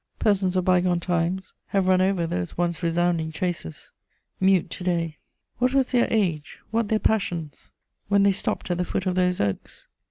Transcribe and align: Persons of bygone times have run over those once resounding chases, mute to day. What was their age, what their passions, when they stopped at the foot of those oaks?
Persons 0.17 0.55
of 0.55 0.65
bygone 0.65 0.99
times 0.99 1.53
have 1.67 1.87
run 1.87 2.01
over 2.01 2.25
those 2.25 2.57
once 2.57 2.81
resounding 2.81 3.31
chases, 3.31 3.91
mute 4.39 4.71
to 4.71 4.83
day. 4.83 5.19
What 5.59 5.75
was 5.75 5.91
their 5.91 6.07
age, 6.09 6.57
what 6.71 6.89
their 6.89 6.97
passions, 6.97 7.69
when 8.07 8.23
they 8.23 8.31
stopped 8.31 8.71
at 8.71 8.79
the 8.79 8.83
foot 8.83 9.05
of 9.05 9.13
those 9.13 9.39
oaks? 9.39 9.85